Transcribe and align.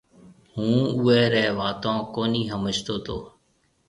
هُون 0.53 0.79
اويري 0.95 1.45
واتون 1.57 1.97
ڪونَي 2.13 2.41
سمجهتو 2.51 2.95
تو 3.05 3.17